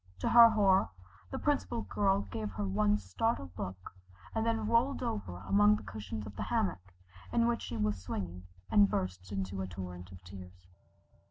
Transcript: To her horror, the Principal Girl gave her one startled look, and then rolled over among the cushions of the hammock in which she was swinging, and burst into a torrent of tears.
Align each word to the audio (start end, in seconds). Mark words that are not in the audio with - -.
To 0.21 0.29
her 0.29 0.49
horror, 0.49 0.89
the 1.29 1.37
Principal 1.37 1.83
Girl 1.83 2.21
gave 2.31 2.49
her 2.53 2.65
one 2.67 2.97
startled 2.97 3.51
look, 3.55 3.91
and 4.33 4.43
then 4.43 4.65
rolled 4.65 5.03
over 5.03 5.41
among 5.47 5.75
the 5.75 5.83
cushions 5.83 6.25
of 6.25 6.35
the 6.37 6.41
hammock 6.49 6.95
in 7.31 7.45
which 7.47 7.61
she 7.61 7.77
was 7.77 8.01
swinging, 8.01 8.47
and 8.71 8.89
burst 8.89 9.31
into 9.31 9.61
a 9.61 9.67
torrent 9.67 10.11
of 10.11 10.23
tears. 10.23 10.65